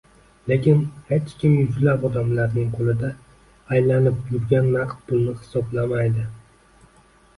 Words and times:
Lekin 0.51 0.79
hech 1.09 1.33
kim 1.43 1.51
yuzlab 1.57 2.07
odamlarning 2.09 2.71
qo'lida 2.79 3.11
aylanib 3.77 4.33
yurgan 4.37 4.73
naqd 4.77 5.05
pulni 5.11 5.37
hisoblamaydi 5.43 6.27